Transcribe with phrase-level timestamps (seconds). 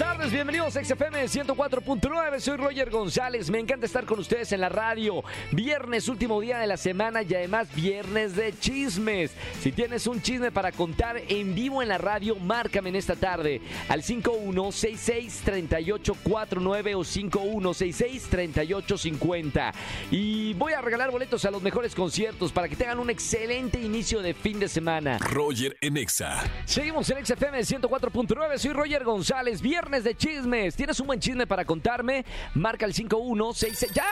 [0.00, 2.40] Tardes, bienvenidos a XFM 104.9.
[2.40, 3.50] Soy Roger González.
[3.50, 5.22] Me encanta estar con ustedes en la radio.
[5.52, 9.32] Viernes, último día de la semana y además viernes de chismes.
[9.60, 13.60] Si tienes un chisme para contar en vivo en la radio, márcame en esta tarde
[13.90, 19.74] al 5166-3849 o 5166-3850.
[20.10, 24.22] Y voy a regalar boletos a los mejores conciertos para que tengan un excelente inicio
[24.22, 25.18] de fin de semana.
[25.18, 26.42] Roger en Exa.
[26.64, 28.56] Seguimos en XFM 104.9.
[28.56, 29.60] Soy Roger González.
[29.60, 30.76] Viernes de chismes.
[30.76, 32.24] ¿Tienes un buen chisme para contarme?
[32.54, 33.92] Marca el 5166.
[33.92, 34.06] ¿Ya?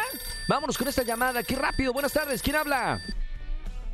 [0.48, 1.42] Vámonos con esta llamada.
[1.44, 1.92] ¡Qué rápido!
[1.92, 2.42] Buenas tardes.
[2.42, 2.98] ¿Quién habla?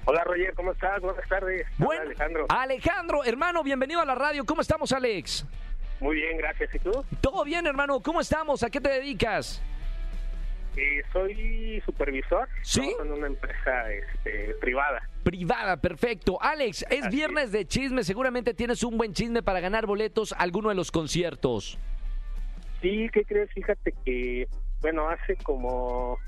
[0.06, 1.01] Hola Roger, ¿cómo estás?
[1.01, 1.66] Buenas tardes.
[1.78, 2.47] Buen- Alejandro.
[2.48, 4.45] Alejandro, hermano, bienvenido a la radio.
[4.45, 5.47] ¿Cómo estamos, Alex?
[6.01, 6.75] Muy bien, gracias.
[6.75, 7.05] ¿Y tú?
[7.20, 8.01] Todo bien, hermano.
[8.01, 8.62] ¿Cómo estamos?
[8.62, 9.62] ¿A qué te dedicas?
[10.77, 12.48] Eh, soy supervisor.
[12.62, 12.95] ¿Sí?
[13.01, 15.09] En una empresa este, privada.
[15.23, 16.38] Privada, perfecto.
[16.41, 18.03] Alex, es Así viernes de chisme.
[18.03, 21.78] Seguramente tienes un buen chisme para ganar boletos a alguno de los conciertos.
[22.83, 23.50] Sí, ¿qué crees?
[23.53, 24.48] Fíjate que,
[24.81, 26.19] bueno, hace como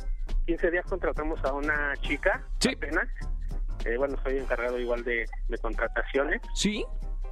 [0.47, 2.43] 15 días contratamos a una chica.
[2.61, 2.71] Sí.
[2.75, 3.09] Apenas.
[3.85, 6.41] Eh, bueno, soy encargado igual de, de contrataciones.
[6.55, 6.85] ¿Sí?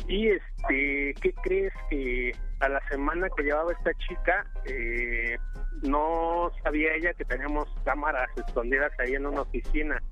[0.09, 1.73] Y, este, ¿qué crees?
[1.91, 5.37] Que a la semana que llevaba esta chica, eh,
[5.83, 10.03] no sabía ella que teníamos cámaras escondidas ahí en una oficina.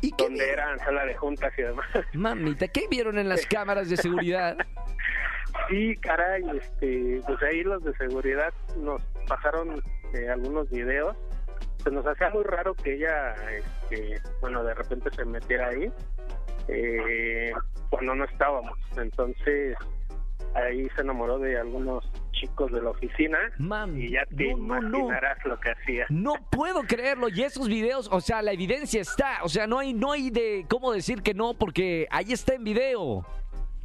[0.00, 1.86] ¿Y donde eran sala de juntas y demás.
[2.12, 4.56] Mamita, ¿qué vieron en las cámaras de seguridad?
[5.68, 9.82] sí, caray, este, pues ahí los de seguridad nos pasaron
[10.14, 11.16] eh, algunos videos.
[11.82, 15.92] Se nos hacía muy raro que ella, este, bueno, de repente se metiera ahí
[16.68, 17.52] eh,
[17.92, 18.78] cuando no estábamos.
[18.96, 19.76] Entonces
[20.54, 24.80] ahí se enamoró de algunos chicos de la oficina Mami, y ya te no, no,
[24.80, 24.98] no.
[24.98, 26.06] imaginarás lo que hacía.
[26.08, 27.28] No puedo creerlo.
[27.28, 29.40] Y esos videos, o sea, la evidencia está.
[29.44, 32.64] O sea, no hay, no hay de cómo decir que no, porque ahí está en
[32.64, 33.26] video.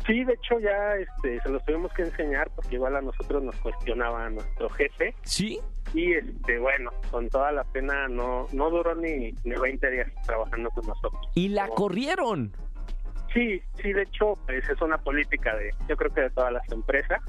[0.06, 3.56] Sí, de hecho ya este, se los tuvimos que enseñar porque igual a nosotros nos
[3.58, 5.60] cuestionaba nuestro jefe ¿Sí?
[5.94, 10.70] y este bueno con toda la pena no no duró ni, ni 20 días trabajando
[10.70, 12.54] con nosotros Y la corrieron.
[13.38, 16.68] Sí sí de hecho pues es una política de yo creo que de todas las
[16.72, 17.22] empresas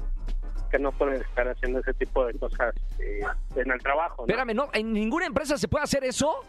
[0.71, 3.21] que no pueden estar haciendo ese tipo de cosas eh,
[3.55, 4.25] en el trabajo ¿no?
[4.25, 4.69] Espérame, ¿no?
[4.73, 6.43] ¿En ninguna empresa se puede hacer eso?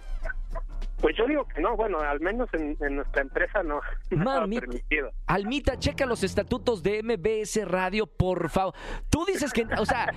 [1.01, 4.41] Pues yo digo que no bueno al menos en, en nuestra empresa no no estaba
[4.41, 4.61] Mami.
[4.61, 8.75] permitido Almita, checa los estatutos de MBS Radio, por favor.
[9.09, 10.13] Tú dices que, o sea,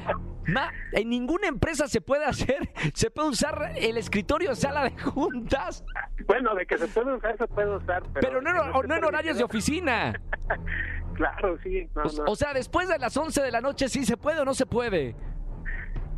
[0.47, 5.85] ma, en ninguna empresa se puede hacer, se puede usar el escritorio sala de juntas,
[6.27, 8.49] bueno de que se puede usar se puede usar pero, pero no,
[8.83, 10.13] en- no horarios de oficina.
[11.13, 12.31] claro sí no, O, no.
[12.31, 14.65] o sea, después de las 11 de la noche, ¿sí se puede o no se
[14.65, 15.15] puede?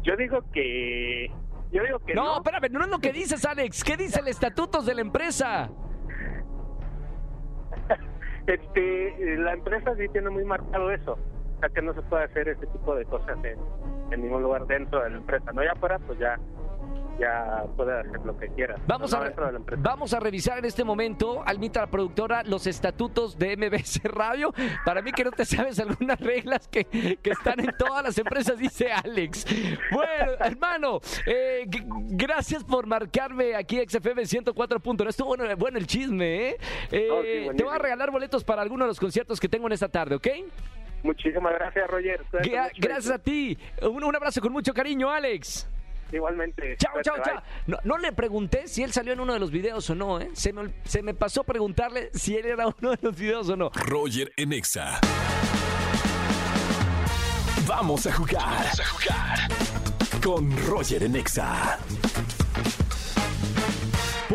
[0.03, 1.29] Yo digo que.
[1.75, 2.37] Yo digo que No, no.
[2.37, 3.83] espérame, no es lo que dices, Alex.
[3.83, 5.69] ¿Qué dice el estatutos de la empresa?
[8.47, 11.13] Este, la empresa sí tiene muy marcado eso.
[11.57, 13.57] O sea, que no se puede hacer ese tipo de cosas en,
[14.13, 15.51] en ningún lugar dentro de la empresa.
[15.51, 16.39] No, ya afuera, pues ya,
[17.19, 18.75] ya puede hacer lo que quiera.
[18.87, 19.31] Vamos a,
[19.77, 24.53] vamos revisar en este momento, Almita, la productora, los estatutos de MBS Radio.
[24.83, 26.85] Para mí que no te sabes algunas reglas que,
[27.21, 29.45] que están en todas las empresas, dice Alex.
[29.91, 35.09] Bueno, hermano, eh, gracias por marcarme aquí XFM 104.9.
[35.09, 36.57] Estuvo bueno, bueno el chisme, ¿eh?
[36.91, 39.67] Eh, Oh, sí, te voy a regalar boletos para alguno de los conciertos que tengo
[39.67, 40.27] en esta tarde, ¿ok?
[41.03, 42.21] Muchísimas gracias, Roger.
[42.77, 43.57] Gracias a ti.
[43.83, 45.69] Un, un abrazo con mucho cariño, Alex.
[46.11, 46.77] Igualmente.
[46.77, 47.41] Chao, chao, chao.
[47.67, 50.29] No, no le pregunté si él salió en uno de los videos o no, ¿eh?
[50.33, 53.71] Se me, se me pasó preguntarle si él era uno de los videos o no.
[53.73, 54.99] Roger en Exa.
[57.67, 58.43] Vamos a jugar.
[58.43, 59.39] Vamos a jugar.
[60.23, 61.79] Con Roger en Exa.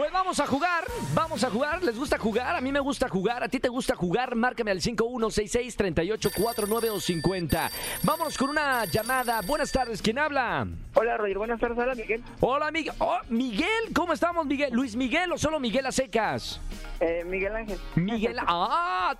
[0.00, 1.82] Pues vamos a jugar, vamos a jugar.
[1.82, 2.56] ¿Les gusta jugar?
[2.56, 3.42] A mí me gusta jugar.
[3.42, 4.34] ¿A ti te gusta jugar?
[4.34, 7.70] Márcame al 5166-3849 o 50.
[8.02, 9.42] Vámonos con una llamada.
[9.42, 10.66] Buenas tardes, ¿quién habla?
[10.94, 11.36] Hola, Roger.
[11.36, 11.76] Buenas tardes.
[11.76, 12.22] Hola, Miguel.
[12.40, 12.94] Hola, Miguel.
[12.98, 14.72] Oh, Miguel, ¿cómo estamos, Miguel?
[14.72, 16.62] ¿Luis Miguel o solo Miguel a secas?
[17.00, 17.78] Eh, Miguel Ángel.
[17.94, 19.14] Miguel, ah,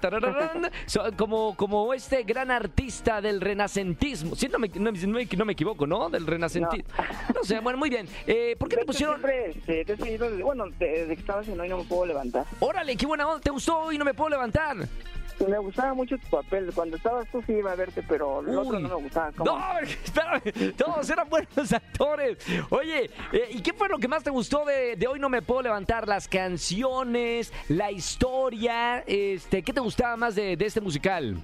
[1.16, 4.37] como, como este gran artista del renacentismo.
[4.37, 6.10] Sí, no me, no, no me equivoco, ¿no?
[6.10, 6.84] Del renacentismo.
[7.34, 7.43] No.
[7.43, 8.06] sé, bueno, muy bien.
[8.26, 9.19] Eh, ¿Por qué te pusieron?
[9.20, 12.44] Siempre te he seguido desde- bueno, desde que estabas en hoy no me puedo levantar.
[12.61, 13.40] Órale, qué buena onda.
[13.40, 13.99] ¿Te gustó hoy?
[13.99, 14.76] No me puedo levantar.
[15.49, 16.70] Me gustaba mucho tu papel.
[16.75, 18.82] Cuando estabas tú sí iba a verte, pero el otro Uy.
[18.82, 19.32] no me gustaba.
[19.32, 19.50] ¿Cómo?
[19.58, 22.37] No, espérame, todos eran buenos actores.
[22.69, 25.40] Oye, eh, ¿y qué fue lo que más te gustó de, de hoy no me
[25.40, 26.06] puedo levantar?
[26.06, 31.38] Las canciones, la historia, este, ¿qué te gustaba más de, de este musical?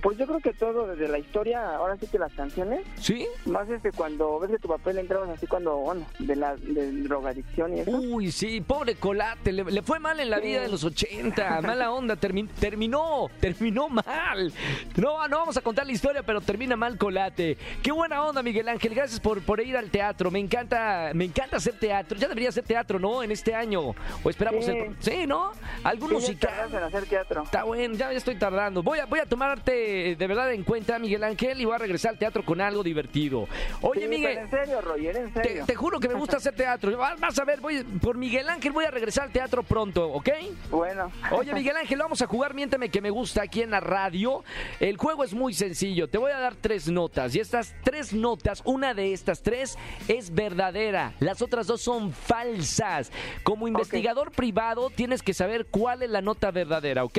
[0.00, 3.26] Pues yo creo que todo, desde la historia, ahora sí que las canciones, ¿Sí?
[3.46, 7.76] más este cuando ves que tu papel entrabas así cuando, bueno, de la de drogadicción
[7.76, 7.90] y eso.
[7.90, 10.46] Uy, sí, pobre Colate, le, le fue mal en la Sí.
[10.46, 14.52] vida de los 80, mala onda, termi- terminó, terminó mal.
[14.96, 17.56] No, no vamos a contar la historia, pero termina mal Colate.
[17.82, 21.56] Qué buena onda, Miguel Ángel, gracias por, por ir al teatro, me encanta, me encanta
[21.56, 23.22] hacer teatro, ya debería hacer teatro, ¿no?
[23.22, 24.70] En este año, o esperamos Sí.
[24.70, 24.96] el...
[25.00, 25.52] Sí, ¿no?
[25.84, 26.70] Algún Sí, musical.
[26.70, 27.42] en hacer teatro.
[27.42, 28.82] Está bueno, ya estoy tardando.
[28.82, 29.81] Voy a, voy a tomarte
[30.18, 33.48] de verdad en cuenta, Miguel Ángel, y voy a regresar al teatro con algo divertido.
[33.80, 35.64] Oye, Sí, Miguel, en serio, Roger, en te, serio.
[35.66, 36.96] te juro que me gusta hacer teatro.
[36.98, 40.28] Va- Vas a ver, voy, por Miguel Ángel voy a regresar al teatro pronto, ¿ok?
[40.70, 41.10] Bueno.
[41.30, 44.42] Oye, Miguel Ángel, vamos a jugar Miénteme que me gusta aquí en la radio.
[44.80, 46.08] El juego es muy sencillo.
[46.08, 47.34] Te voy a dar tres notas.
[47.34, 51.12] Y estas tres notas, una de estas tres es verdadera.
[51.20, 53.10] Las otras dos son falsas.
[53.42, 57.18] Como investigador privado, tienes que saber cuál es la nota verdadera, ¿ok?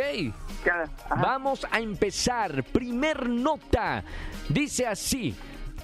[0.63, 0.89] Claro.
[1.09, 2.42] Vamos a empezar.
[2.51, 4.03] Primer nota.
[4.49, 5.33] Dice así.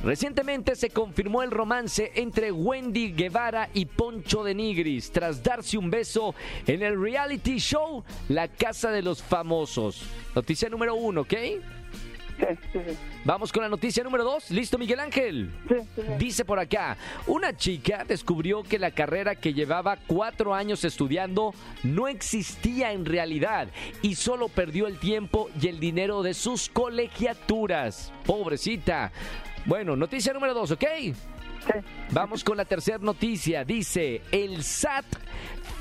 [0.03, 5.89] Recientemente se confirmó el romance entre Wendy Guevara y Poncho de Nigris tras darse un
[5.89, 6.33] beso
[6.65, 10.01] en el reality show La Casa de los Famosos.
[10.33, 11.33] Noticia número uno, ¿ok?
[12.39, 12.97] Sí, sí, sí.
[13.25, 14.49] Vamos con la noticia número dos.
[14.49, 15.51] ¿Listo, Miguel Ángel?
[16.17, 16.97] Dice por acá,
[17.27, 21.53] una chica descubrió que la carrera que llevaba cuatro años estudiando
[21.83, 23.67] no existía en realidad
[24.01, 28.13] y solo perdió el tiempo y el dinero de sus colegiaturas.
[28.25, 29.11] Pobrecita.
[29.65, 30.85] Bueno, noticia número dos, ¿ok?
[31.65, 31.73] Sí.
[32.11, 33.63] Vamos con la tercera noticia.
[33.63, 35.05] Dice, el SAT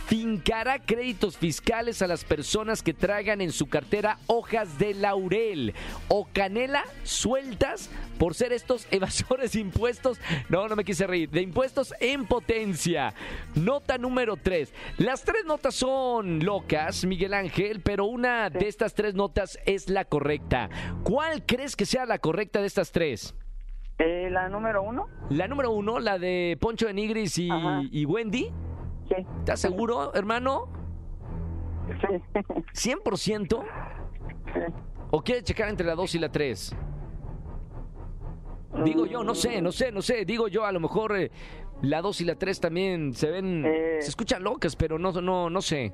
[0.08, 5.74] fincará créditos fiscales a las personas que traigan en su cartera hojas de laurel
[6.08, 10.18] o canela sueltas por ser estos evasores de impuestos.
[10.48, 11.28] No, no me quise reír.
[11.28, 13.12] De impuestos en potencia.
[13.54, 14.72] Nota número 3.
[14.96, 20.06] Las tres notas son locas, Miguel Ángel, pero una de estas tres notas es la
[20.06, 20.70] correcta.
[21.04, 23.34] ¿Cuál crees que sea la correcta de estas tres?
[23.98, 25.06] Eh, la número uno.
[25.30, 27.82] La número uno, la de Poncho de Nigris y, Ajá.
[27.90, 28.52] y Wendy.
[29.08, 29.14] Sí.
[29.40, 30.68] ¿Estás seguro, hermano?
[32.00, 32.90] Sí.
[32.92, 33.64] ¿100%?
[35.10, 36.76] ¿O quieres checar entre la 2 y la 3?
[38.84, 40.24] Digo yo, no sé, no sé, no sé.
[40.24, 41.30] Digo yo, a lo mejor eh,
[41.82, 43.96] la 2 y la 3 también se ven, Eh.
[44.00, 45.92] se escuchan locas, pero no, no, no sé.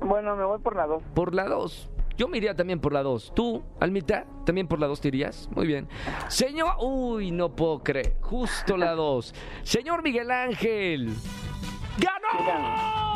[0.00, 1.02] Bueno, me voy por la dos.
[1.14, 1.90] Por la 2.
[2.16, 3.32] Yo me iría también por la 2.
[3.34, 5.48] ¿Tú, Almita, también por la 2 te irías?
[5.54, 5.88] Muy bien.
[6.28, 6.74] Señor...
[6.80, 8.16] Uy, no puedo creer.
[8.20, 9.34] Justo la 2.
[9.62, 11.12] Señor Miguel Ángel.
[11.98, 12.28] ¡Ganó!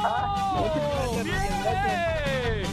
[0.01, 0.63] Ah,
[1.25, 2.67] ¡Bien!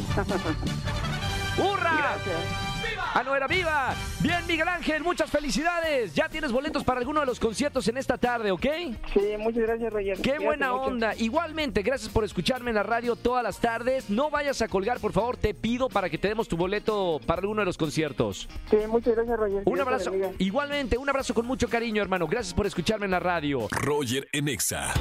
[1.58, 1.92] ¡Hurra!
[1.98, 2.75] Gracias.
[3.18, 3.96] ¡Ah, no era viva!
[4.20, 6.14] Bien, Miguel Ángel, muchas felicidades.
[6.14, 8.66] Ya tienes boletos para alguno de los conciertos en esta tarde, ¿ok?
[9.14, 10.18] Sí, muchas gracias, Roger.
[10.18, 10.84] Qué Cuídate buena mucho.
[10.84, 11.16] onda.
[11.16, 14.10] Igualmente, gracias por escucharme en la radio todas las tardes.
[14.10, 17.40] No vayas a colgar, por favor, te pido para que te demos tu boleto para
[17.40, 18.50] alguno de los conciertos.
[18.70, 19.62] Sí, muchas gracias, Roger.
[19.66, 20.12] Un abrazo.
[20.38, 22.28] Igualmente, un abrazo con mucho cariño, hermano.
[22.28, 23.70] Gracias por escucharme en la radio.
[23.72, 24.94] Roger en Exa.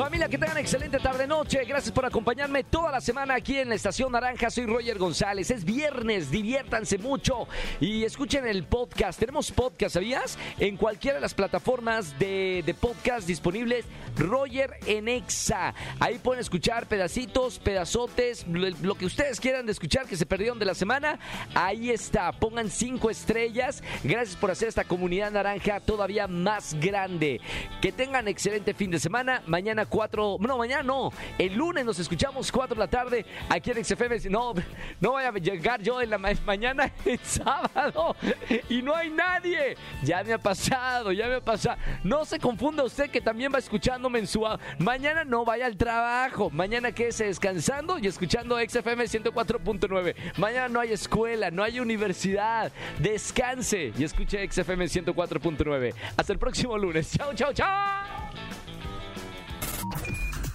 [0.00, 1.62] Familia, que tengan excelente tarde-noche.
[1.66, 4.48] Gracias por acompañarme toda la semana aquí en la Estación Naranja.
[4.48, 5.50] Soy Roger González.
[5.50, 7.46] Es viernes, diviértanse mucho
[7.80, 9.20] y escuchen el podcast.
[9.20, 10.38] Tenemos podcast, ¿sabías?
[10.58, 13.84] En cualquiera de las plataformas de, podcast disponibles,
[14.16, 15.74] Roger en Exa.
[15.98, 20.58] Ahí pueden escuchar pedacitos, pedazotes, lo, lo que ustedes quieran de escuchar que se perdieron
[20.58, 21.18] de la semana.
[21.54, 22.32] Ahí está.
[22.32, 23.82] Pongan cinco estrellas.
[24.02, 27.42] Gracias por hacer esta comunidad naranja todavía más grande.
[27.82, 29.42] Que tengan excelente fin de semana.
[29.44, 31.12] Mañana 4, no, mañana no.
[31.36, 34.16] El lunes nos escuchamos 4 de la tarde aquí en XFM.
[34.30, 34.54] No,
[35.00, 38.16] no voy a llegar yo en la ma- mañana el sábado
[38.68, 39.76] y no hay nadie.
[40.02, 41.76] Ya me ha pasado, ya me ha pasado.
[42.04, 44.46] No se confunda usted que también va escuchándome en su...
[44.78, 46.48] Mañana no vaya al trabajo.
[46.50, 50.14] Mañana quédese descansando y escuchando XFM 104.9.
[50.36, 52.72] Mañana no hay escuela, no hay universidad.
[52.98, 55.94] Descanse y escuche XFM 104.9.
[56.16, 57.10] Hasta el próximo lunes.
[57.16, 58.19] Chao, chao, chao.